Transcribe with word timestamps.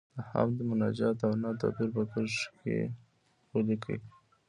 د 0.15 0.17
حمد، 0.29 0.57
مناجات 0.69 1.17
او 1.25 1.31
نعت 1.41 1.55
توپیر 1.61 1.89
په 1.95 2.03
کرښو 2.11 2.51
کې 2.61 2.77
ولیکئ. 3.53 3.97